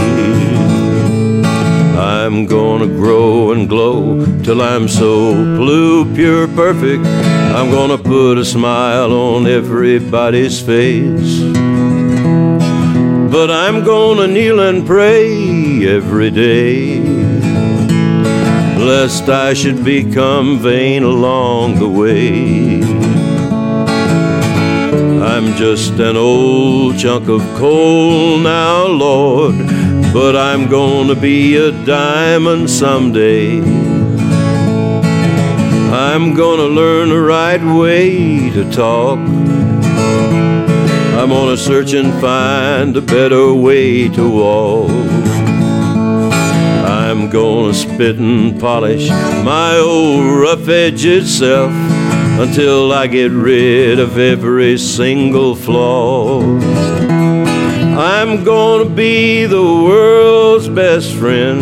[1.98, 7.06] I'm gonna grow and glow till I'm so blue, pure, perfect.
[7.58, 11.40] I'm gonna put a smile on everybody's face.
[13.36, 17.00] But I'm gonna kneel and pray every day
[18.78, 22.93] lest I should become vain along the way.
[25.24, 29.56] I'm just an old chunk of coal now, Lord,
[30.12, 33.62] but I'm gonna be a diamond someday.
[35.92, 39.18] I'm gonna learn the right way to talk.
[41.18, 44.92] I'm gonna search and find a better way to walk.
[46.86, 49.08] I'm gonna spit and polish
[49.44, 51.72] my old rough edge self
[52.42, 56.42] until I get rid of every single flaw.
[57.98, 61.62] I'm gonna be the world's best friend.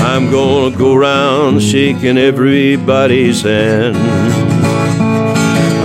[0.00, 3.96] I'm gonna go around shaking everybody's hand.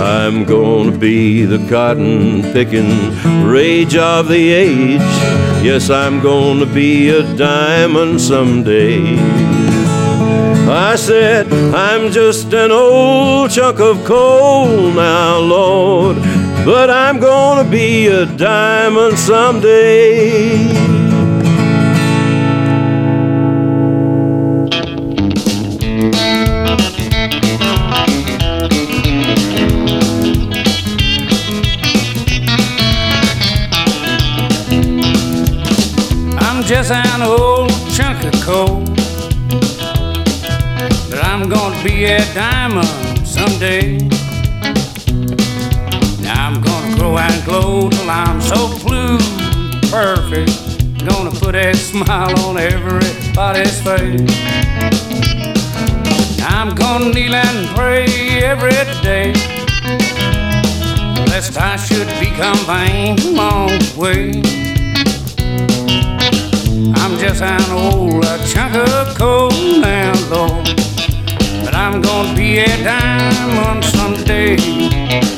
[0.02, 2.90] I'm gonna be the cotton picking
[3.44, 5.00] rage of the age.
[5.62, 9.57] Yes, I'm gonna be a diamond someday.
[10.70, 16.16] I said, I'm just an old chunk of coal now, Lord,
[16.64, 20.68] but I'm gonna be a diamond someday.
[36.38, 38.87] I'm just an old chunk of coal.
[41.84, 43.98] Be a diamond someday.
[46.20, 49.16] Now I'm gonna grow and glow till I'm so blue,
[49.88, 50.50] perfect.
[51.06, 54.20] Gonna put a smile on everybody's face.
[56.42, 58.06] I'm gonna kneel and pray
[58.42, 58.72] every
[59.02, 59.32] day.
[61.26, 64.42] Lest I should become vain along the way.
[66.96, 69.50] I'm just an old chunk of coal
[69.80, 70.87] now, Lord.
[71.90, 75.37] I'm gonna be a diamond someday.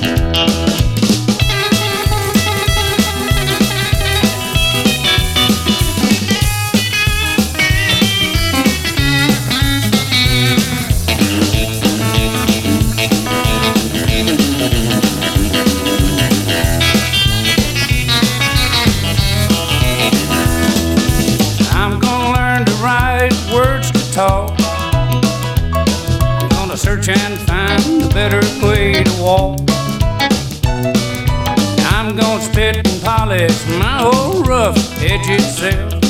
[33.31, 36.01] And polish my old rough edged self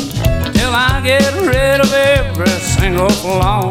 [0.53, 3.71] till I get rid of every single flaw.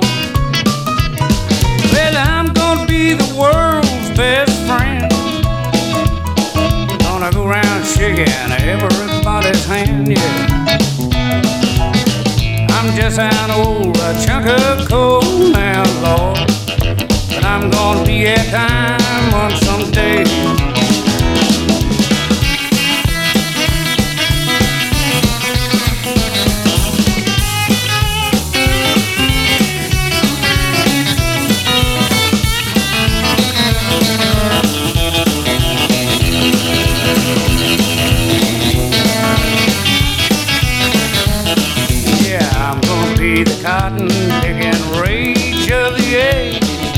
[1.91, 5.09] Well, I'm gonna be the world's best friend.
[7.03, 10.67] Gonna go around shaking everybody's hand, yeah.
[12.71, 13.95] I'm just an old
[14.25, 16.37] chunk of coal now, Lord.
[17.29, 20.78] But I'm gonna be a diamond someday.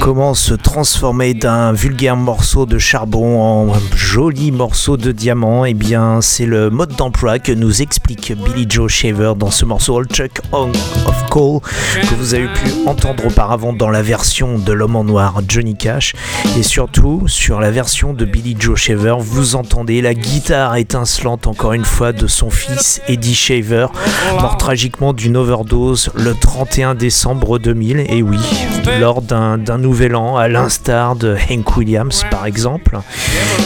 [0.02, 6.22] Comment se transformer d'un vulgaire morceau de charbon en joli morceau de diamant Eh bien,
[6.22, 10.42] c'est le mode d'emploi que nous explique Billy Joe Shaver dans ce morceau All Chuck
[10.52, 11.62] of Coal
[12.02, 16.14] que vous avez pu entendre auparavant dans la version de l'homme en noir Johnny Cash.
[16.58, 21.74] Et surtout, sur la version de Billy Joe Shaver, vous entendez la guitare étincelante encore
[21.74, 23.86] une fois de son fils Eddie Shaver,
[24.40, 28.06] mort tragiquement d'une overdose le 31 décembre 2000.
[28.10, 28.40] Et oui,
[29.00, 29.60] lors d'un
[29.92, 32.98] nouvel an, à l'instar de Hank Williams par exemple.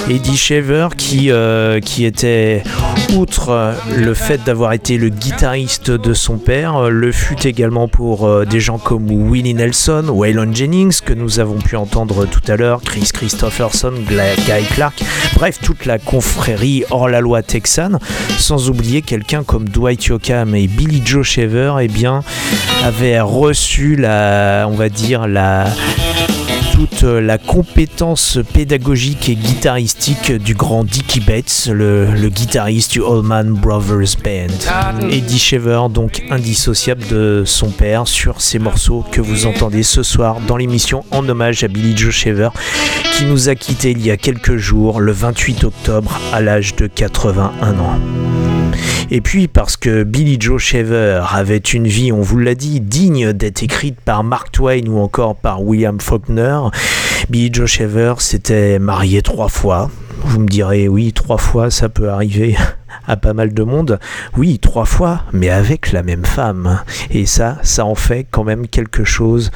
[0.09, 2.63] Eddie Shaver qui, euh, qui était,
[3.15, 8.43] outre le fait d'avoir été le guitariste de son père, le fut également pour euh,
[8.43, 12.81] des gens comme Willie Nelson, Waylon Jennings que nous avons pu entendre tout à l'heure,
[12.81, 15.03] Chris Christopherson, Guy Clark,
[15.35, 17.99] bref toute la confrérie hors la loi texane,
[18.39, 22.23] sans oublier quelqu'un comme Dwight Yoakam et Billy Joe Shaver, eh bien,
[22.83, 25.65] avaient reçu la, on va dire la
[26.75, 34.17] toute la compétence pédagogique et guitaristique du grand Dickie Betts, le, guitariste du Allman Brothers
[34.21, 35.07] Band.
[35.09, 40.41] Eddie Shaver, donc indissociable de son père sur ces morceaux que vous entendez ce soir
[40.45, 42.49] dans l'émission en hommage à Billy Joe Shaver
[43.13, 46.87] qui nous a quittés il y a quelques jours, le 28 octobre, à l'âge de
[46.87, 48.44] 81 ans.
[49.11, 53.33] Et puis parce que Billy Joe Shaver avait une vie, on vous l'a dit, digne
[53.33, 56.59] d'être écrite par Mark Twain ou encore par William Faulkner,
[57.29, 59.89] Billy Joe Shaver s'était marié trois fois.
[60.27, 62.57] Vous me direz, oui, trois fois, ça peut arriver
[63.07, 63.99] à pas mal de monde.
[64.35, 66.81] Oui, trois fois, mais avec la même femme.
[67.11, 69.51] Et ça, ça en fait quand même quelque chose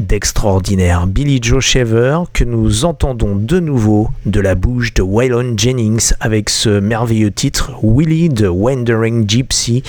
[0.00, 1.06] d'extraordinaire.
[1.06, 6.48] Billy Joe Shaver, que nous entendons de nouveau de la bouche de Waylon Jennings avec
[6.48, 9.82] ce merveilleux titre Willie the Wandering Gypsy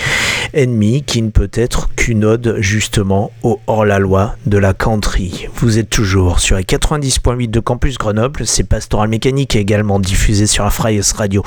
[0.53, 5.47] Enemy, qui ne peut être qu'une ode justement au hors-la-loi de la country.
[5.55, 10.65] Vous êtes toujours sur les 90.8 de Campus Grenoble, c'est Pastoral Mécanique également diffusé sur
[10.65, 11.41] la Freies Radio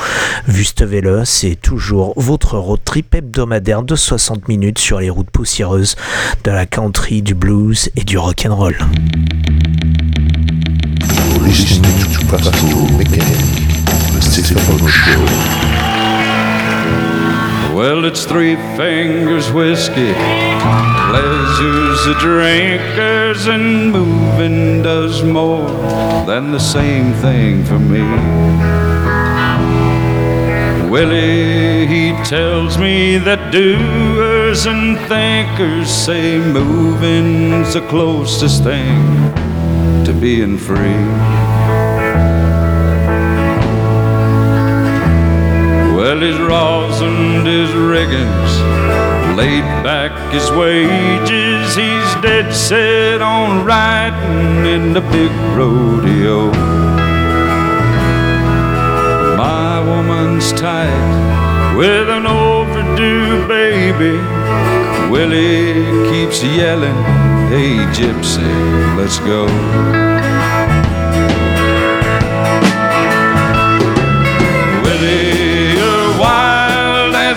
[0.49, 5.97] Wüstewelle, c'est toujours votre road trip hebdomadaire de 60 minutes sur les routes poussiéreuses
[6.45, 8.77] de la country, du blues et du rock'n'roll.
[17.75, 20.13] Well, it's three fingers whiskey,
[21.11, 25.69] pleasure's the drinkers, and moving does more
[26.27, 28.03] than the same thing for me.
[30.91, 39.33] Willie, he tells me that doers and thinkers say moving's the closest thing
[40.05, 41.50] to being free.
[46.21, 51.75] His and his riggins, laid back his wages.
[51.75, 56.51] He's dead set on riding in the big rodeo.
[59.39, 64.19] My woman's tight with an overdue baby.
[65.11, 67.03] Willie keeps yelling,
[67.49, 70.20] Hey, gypsy, let's go.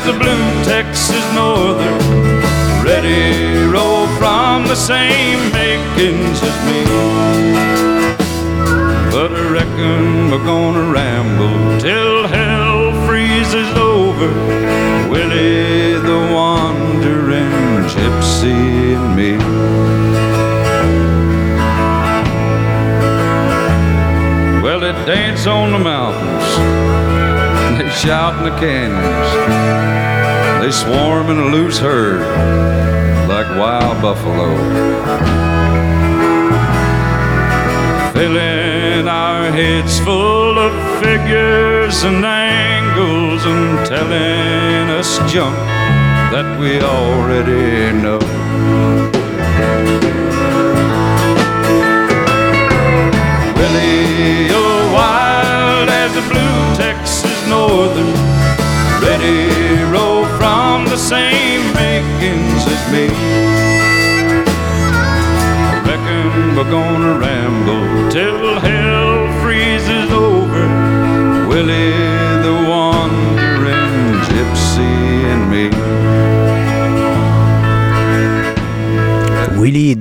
[0.03, 1.99] As the blue Texas northern,
[2.83, 6.83] ready roll from the same makings as me.
[9.11, 14.29] But I reckon we're gonna ramble till hell freezes over.
[15.09, 19.37] Willie the wandering gypsy and me.
[24.63, 27.02] Well, they dance on the mountains,
[28.03, 29.29] they shout in the canyons,
[30.63, 32.21] they swarm in a loose herd
[33.27, 34.55] like wild buffalo.
[38.13, 45.55] Filling our heads full of figures and angles and telling us junk
[46.31, 48.19] that we already know.
[57.75, 58.13] Northern,
[59.01, 63.72] ready roll from the same makings as me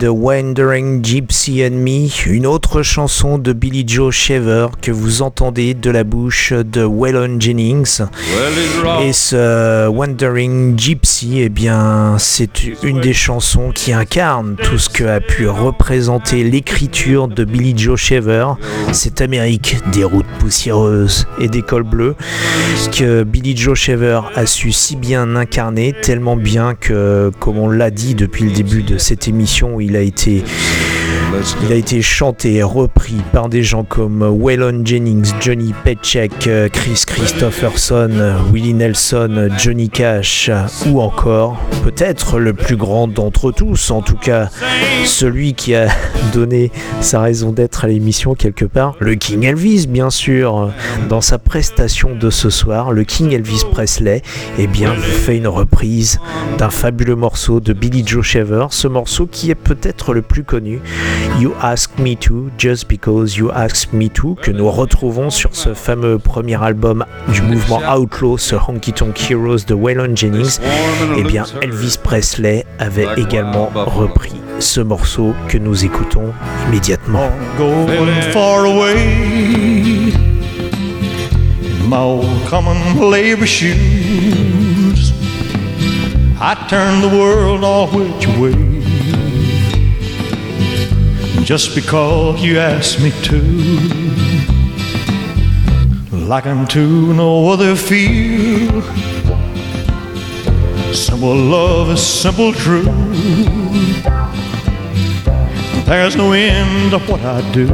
[0.03, 5.91] the Wandering Gypsy Enemy, une autre chanson de Billy Joe Shaver que vous entendez de
[5.91, 8.01] la bouche de Waylon Jennings.
[9.05, 15.05] Et ce Wandering Gypsy, eh bien, c'est une des chansons qui incarne tout ce que
[15.05, 18.55] a pu représenter l'écriture de Billy Joe Shaver,
[18.91, 22.17] cette Amérique des routes poussiéreuses et des cols bleus,
[22.91, 27.91] que Billy Joe Shaver a su si bien incarner, tellement bien que, comme on l'a
[27.91, 30.43] dit depuis le début de cette émission, où il a été
[31.63, 37.03] Il a été chanté et repris par des gens comme Waylon Jennings, Johnny Petchek, Chris
[37.07, 38.11] Christopherson,
[38.53, 40.51] Willie Nelson, Johnny Cash
[40.87, 44.51] ou encore peut-être le plus grand d'entre tous, en tout cas
[45.05, 45.89] celui qui a
[46.33, 46.71] donné
[47.01, 50.71] sa raison d'être à l'émission quelque part, le King Elvis bien sûr.
[51.09, 54.23] Dans sa prestation de ce soir, le King Elvis Presley,
[54.59, 56.21] eh bien, fait une reprise
[56.59, 60.81] d'un fabuleux morceau de Billy Joe Shaver, ce morceau qui est peut-être le plus connu,
[61.39, 65.75] You Ask Me To, Just Because You Ask Me To, que nous retrouvons sur ce
[65.75, 70.59] fameux premier album du mouvement Outlaw, ce Honky Tonk Heroes de Waylon Jennings.
[71.17, 76.33] Eh bien, Elvis Presley avait également repris ce morceau que nous écoutons
[76.69, 77.31] immédiatement.
[81.93, 85.13] my old common labor shoes.
[86.41, 88.72] I turned the world all which way
[91.45, 93.41] just because you asked me to.
[96.27, 98.85] Like unto no other field.
[100.95, 102.87] Simple love is simple truth.
[105.87, 107.67] There's no end to what I do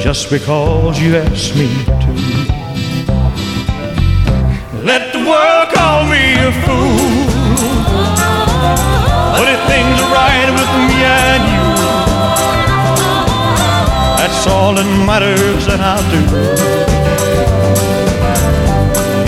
[0.00, 2.12] just because you asked me to.
[4.84, 7.28] Let the world call me a fool,
[9.38, 11.64] but if things are right with me and you,
[14.18, 16.22] that's all that matters, and I'll do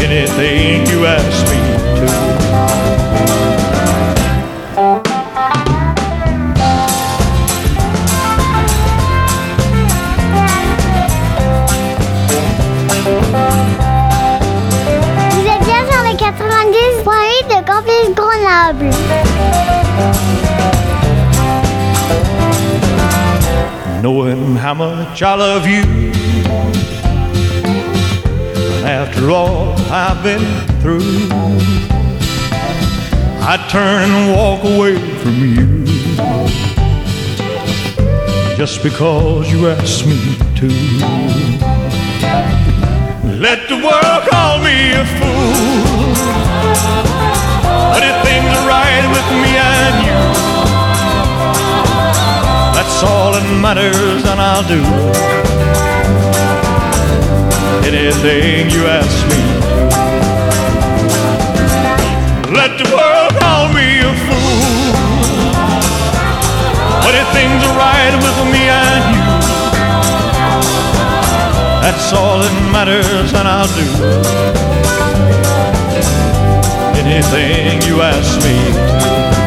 [0.02, 1.60] anything you ask me
[3.64, 3.69] to.
[24.02, 25.82] Knowing how much I love you.
[28.76, 30.46] And after all I've been
[30.80, 31.28] through,
[33.42, 35.84] I turn and walk away from you
[38.56, 40.18] just because you asked me
[40.56, 40.68] to.
[43.36, 46.14] Let the world call me a fool,
[47.92, 50.79] but if things are right with me and you.
[53.00, 54.76] That's all that matters, and I'll do
[57.88, 59.40] anything you ask me.
[62.52, 64.92] Let the world call me a fool,
[67.00, 69.24] but if things are right with me and you,
[71.80, 73.88] that's all that matters, and I'll do
[77.00, 79.39] anything you ask me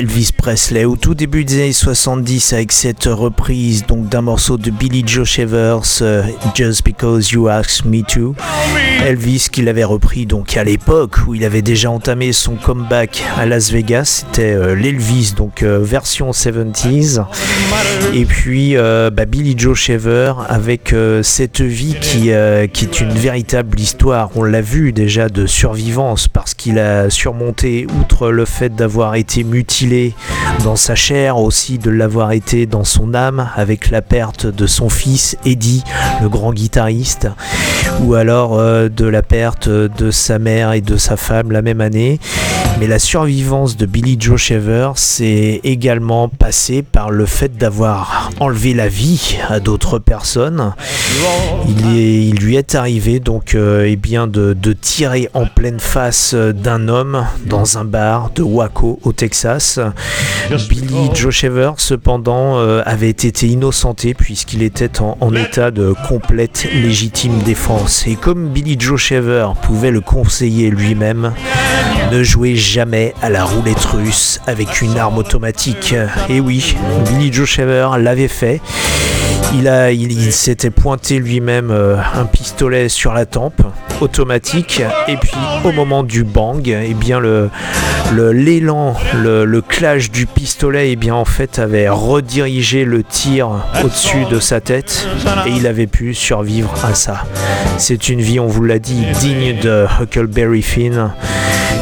[0.00, 4.72] Elvis Presley au tout début des années 70 avec cette reprise donc d'un morceau de
[4.72, 6.24] Billy Joe Shavers euh,
[6.56, 8.34] Just Because You Asked Me To.
[9.06, 13.46] Elvis qu'il avait repris donc à l'époque où il avait déjà entamé son comeback à
[13.46, 17.24] Las Vegas c'était euh, l'Elvis donc euh, version 70s
[18.12, 20.92] et puis bah, Billy Joe Shaver avec
[21.22, 22.30] cette vie qui,
[22.72, 24.30] qui est une véritable histoire.
[24.34, 29.44] On l'a vu déjà de survivance parce qu'il a surmonté outre le fait d'avoir été
[29.44, 30.14] mutilé
[30.64, 34.88] dans sa chair aussi de l'avoir été dans son âme avec la perte de son
[34.88, 35.82] fils Eddie
[36.22, 37.28] le grand guitariste
[38.02, 41.80] ou alors euh, de la perte de sa mère et de sa femme la même
[41.80, 42.20] année
[42.80, 48.72] mais la survivance de Billy Joe Shaver c'est également passé par le fait d'avoir enlevé
[48.72, 50.72] la vie à d'autres personnes
[51.68, 56.88] il, lui est arrivé donc euh, eh bien de, tirer en pleine face euh, d'un
[56.88, 59.78] homme dans un bar de Waco au Texas.
[60.70, 66.66] Billy Joe Shaver cependant euh, avait été innocenté puisqu'il était en, en état de complète
[66.72, 68.06] légitime défense.
[68.06, 71.32] Et comme Billy Joe Shaver pouvait le conseiller lui-même,
[72.10, 75.94] ne jouez jamais à la roulette russe avec une arme automatique.
[76.28, 76.76] Et oui,
[77.08, 78.60] Billy Joe Shaver l'avait fait.
[79.58, 83.60] Il, a, il, s'était pointé lui-même euh, un pistolet sur la tempe
[84.00, 85.32] automatique et puis
[85.64, 87.50] au moment du bang et eh bien le
[88.14, 93.48] le- l'élan le, le clash du pistolet et bien en fait avait redirigé le tir
[93.84, 95.06] au-dessus de sa tête
[95.46, 97.24] et il avait pu survivre à ça
[97.76, 101.10] c'est une vie on vous l'a dit digne de Huckleberry Finn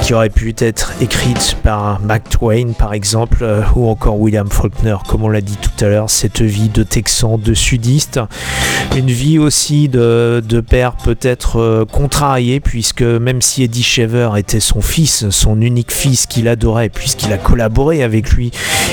[0.08, 4.96] qui aurait pu être écrite par Mark Twain par exemple euh, ou encore William Faulkner
[5.06, 8.18] comme on l'a dit tout à l'heure cette vie de texan de sudiste.
[8.96, 14.60] Une vie aussi de, de père peut-être euh, contrarié puisque même si Eddie Shaver était
[14.60, 18.50] son fils son unique fils qu'il adorait puisqu'il a collaboré avec lui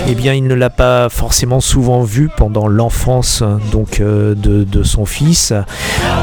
[0.09, 3.41] eh bien il ne l'a pas forcément souvent vu pendant l'enfance
[3.71, 5.53] donc euh, de, de son fils.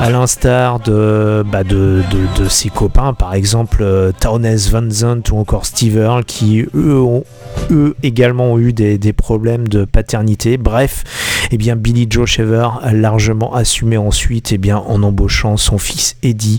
[0.02, 2.02] À l'instar de, bah, de,
[2.38, 3.84] de- ses copains, par exemple
[4.20, 4.81] Townes Van
[5.30, 7.24] Ou encore Steve Earle, qui eux, ont,
[7.70, 10.56] eux également eu des, des problèmes de paternité.
[10.56, 11.04] Bref,
[11.50, 16.16] eh bien Billy Joe Shaver a largement assumé ensuite eh bien, en embauchant son fils
[16.22, 16.58] Eddie,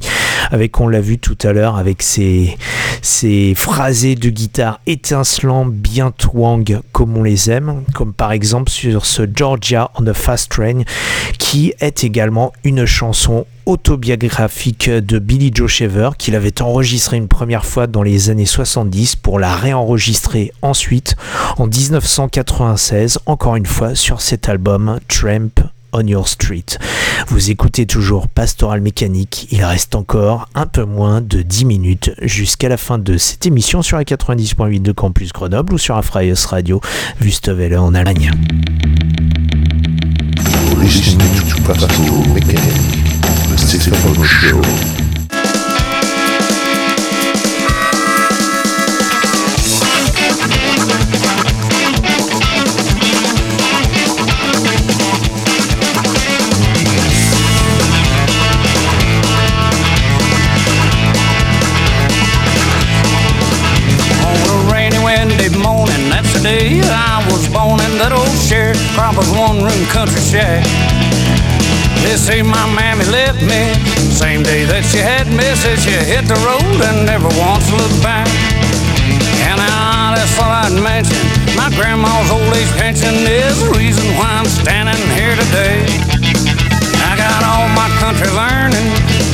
[0.51, 2.57] avec on l'a vu tout à l'heure, avec ses,
[3.01, 9.05] ses phrasés de guitare étincelants, bien twang comme on les aime, comme par exemple sur
[9.05, 10.83] ce Georgia on the Fast Train,
[11.39, 17.65] qui est également une chanson autobiographique de Billy Joe Shaver qu'il avait enregistré une première
[17.65, 21.15] fois dans les années 70 pour la réenregistrer ensuite
[21.57, 25.61] en 1996 encore une fois sur cet album Tramp
[25.93, 26.65] on Your Street.
[27.27, 32.67] Vous écoutez toujours Pastoral Mécanique, il reste encore un peu moins de 10 minutes jusqu'à
[32.69, 36.81] la fin de cette émission sur la 90.8 de Campus Grenoble ou sur Afraios Radio,
[37.21, 38.31] Wüstewelle en Allemagne.
[66.43, 71.02] The I was born in that old sharecropper's one-room country shack.
[72.03, 75.43] They say my mammy left me same day that she had me.
[75.59, 78.29] Said she hit the road and never once looked back.
[79.49, 81.19] And I just thought I'd mention
[81.59, 85.83] my grandma's old age pension is the reason why I'm standing here today.
[87.03, 88.87] I got all my country learning,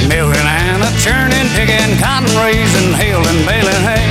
[0.09, 4.09] milking and a churning, picking cotton, raising, hailing, baling hay.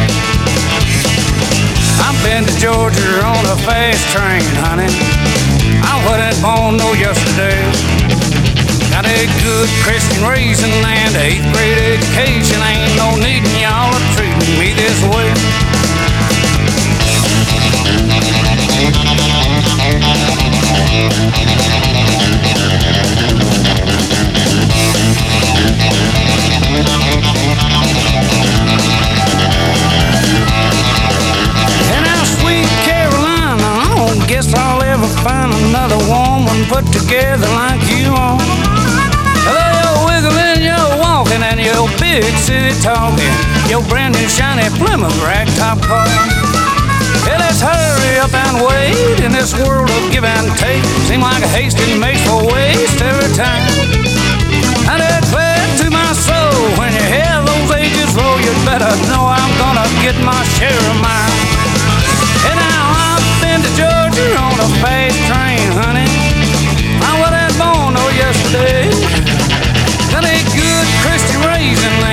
[2.06, 4.90] I've been to Georgia on a fast train, honey.
[5.82, 7.97] I wasn't born no yesterday.
[8.98, 12.58] Got a good Christian raising and a eighth grade education.
[12.58, 15.30] Ain't no needin' y'all to treat me this way.
[31.94, 37.80] And now, sweet Carolina, I don't guess I'll ever find another woman put together like
[37.96, 38.77] you are.
[41.28, 43.28] Walking, and your big city talking.
[43.68, 46.06] Your brand new shiny Plymouth ragtop car.
[47.28, 50.82] Yeah, let's hurry up and wait in this world of give and take.
[51.04, 53.60] Seem like hasting makes for waste every time.
[54.88, 59.28] And I declare to my soul, when you hear those ages roll, you'd better know
[59.28, 61.36] I'm gonna get my share of mine.
[62.48, 66.08] And now I've been to Georgia on a fast train, honey.
[67.04, 69.07] I wasn't born no yesterday.
[71.58, 72.07] Christian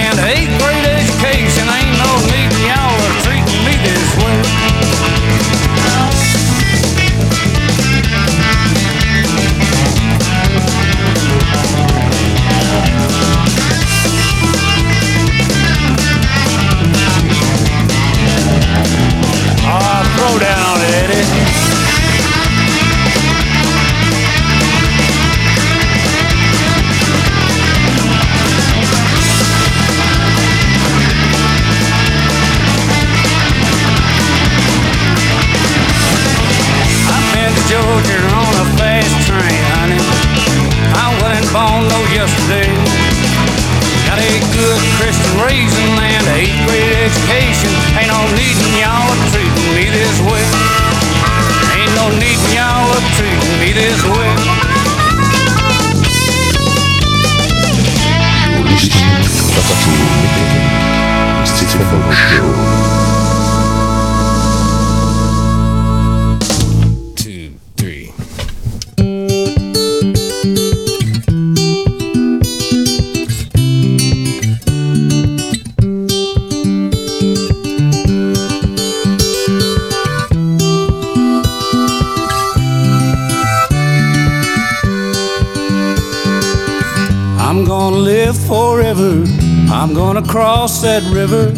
[90.86, 91.52] that river.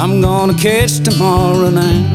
[0.00, 2.06] I'm gonna catch tomorrow night.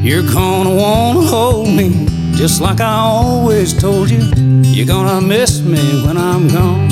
[0.00, 4.22] You're gonna wanna hold me just like I always told you.
[4.62, 6.86] You're gonna miss me when I'm gone.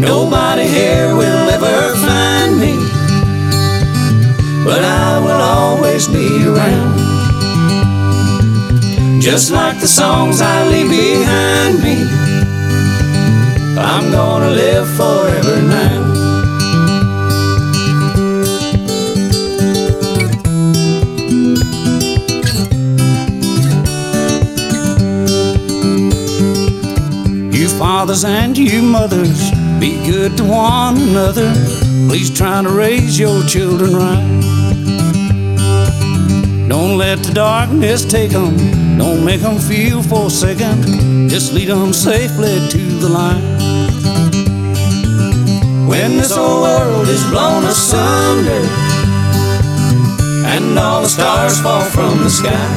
[0.00, 2.74] Nobody here will ever find me,
[4.64, 6.94] but I will always be around.
[9.20, 12.25] Just like the songs I leave behind me,
[13.78, 16.02] I'm gonna live forever now.
[27.52, 31.52] You fathers and you mothers, be good to one another.
[32.08, 34.24] Please try to raise your children right.
[36.68, 38.56] Don't let the darkness take them,
[38.96, 41.28] don't make them feel forsaken.
[41.28, 43.55] Just lead them safely to the light.
[45.86, 48.62] When this old world is blown asunder
[50.46, 52.70] and all the stars fall from the sky.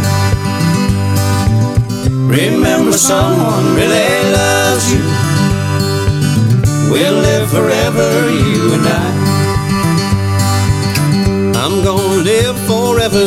[2.29, 5.03] Remember someone really loves you.
[6.91, 9.19] We'll live forever, you and I.
[11.63, 13.25] I'm gonna live forever.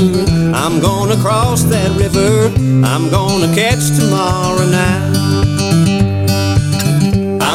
[0.55, 2.53] I'm gonna cross that river.
[2.87, 5.42] I'm gonna catch tomorrow night.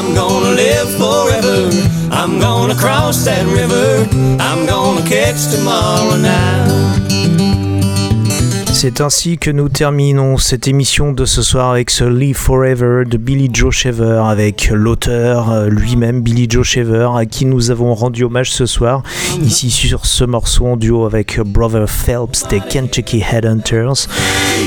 [0.08, 1.70] I'm gonna live forever.
[2.14, 4.08] I'm gonna cross that river.
[4.42, 6.87] I'm gonna catch tomorrow night.
[8.80, 13.18] C'est ainsi que nous terminons cette émission de ce soir avec ce Live Forever de
[13.18, 18.24] Billy Joe Shaver avec l'auteur euh, lui-même Billy Joe Shaver à qui nous avons rendu
[18.24, 19.02] hommage ce soir.
[19.42, 24.08] Ici sur ce morceau en duo avec Brother Phelps des Kentucky Headhunters.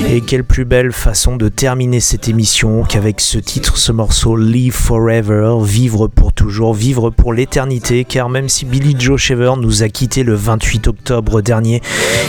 [0.09, 4.75] Et quelle plus belle façon de terminer cette émission qu'avec ce titre, ce morceau Live
[4.75, 9.89] Forever, vivre pour toujours, vivre pour l'éternité car même si Billy Joe Shaver nous a
[9.89, 11.81] quitté le 28 octobre dernier,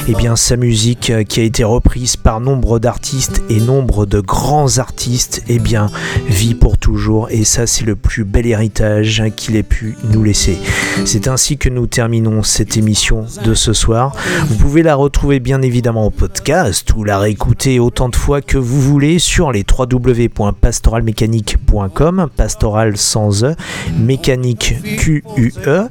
[0.07, 4.19] eh bien sa musique euh, qui a été reprise par nombre d'artistes et nombre de
[4.19, 5.89] grands artistes, eh bien,
[6.27, 7.29] vit pour toujours.
[7.29, 10.57] Et ça, c'est le plus bel héritage qu'il ait pu nous laisser.
[11.05, 14.15] C'est ainsi que nous terminons cette émission de ce soir.
[14.47, 18.57] Vous pouvez la retrouver bien évidemment au podcast ou la réécouter autant de fois que
[18.57, 23.55] vous voulez sur les www.pastoralmécanique.com, pastoral sans E,
[23.97, 25.87] mécanique Q-U-E.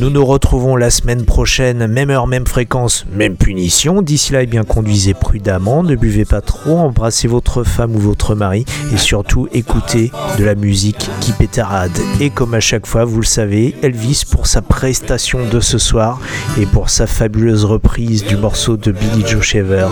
[0.00, 4.02] Nous nous retrouvons la semaine prochaine, même heure, même fréquence, même punition.
[4.02, 8.34] D'ici là, eh bien, conduisez prudemment, ne buvez pas trop, embrassez votre femme ou votre
[8.34, 11.96] mari et surtout écoutez de la musique qui pétarade.
[12.20, 16.20] Et comme à chaque fois, vous le savez, Elvis pour sa prestation de ce soir
[16.58, 19.88] et pour sa fabuleuse reprise du morceau de Billy Joe Shaver,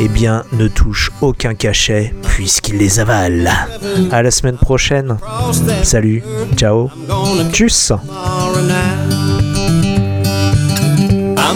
[0.00, 3.50] eh bien, ne touche aucun cachet puisqu'il les avale.
[4.10, 5.18] À la semaine prochaine.
[5.82, 6.22] Salut,
[6.56, 6.90] ciao,
[7.52, 7.92] tchuss.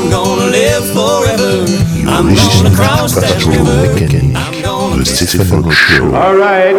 [0.05, 1.65] I'm gonna live forever.
[2.07, 3.89] I'm gonna cross that river.
[4.37, 6.15] I'm gonna Le Show.
[6.15, 6.75] All right,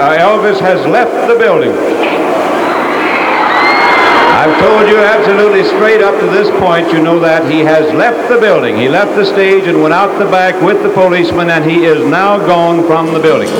[0.00, 1.72] uh, Elvis has left the building.
[4.32, 8.30] I've told you absolutely straight up to this point, you know that he has left
[8.30, 8.76] the building.
[8.76, 12.02] He left the stage and went out the back with the policeman, and he is
[12.06, 13.50] now gone from the building.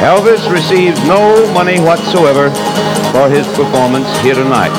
[0.00, 2.48] Elvis receives no money whatsoever
[3.12, 4.72] for his performance here tonight.